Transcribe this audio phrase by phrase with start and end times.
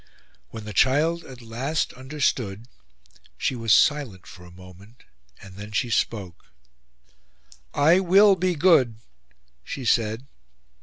[0.49, 2.67] When the child at last understood,
[3.37, 5.03] she was silent for a moment,
[5.43, 6.45] and then she spoke:
[7.71, 8.97] "I will be good,"
[9.63, 10.25] she said.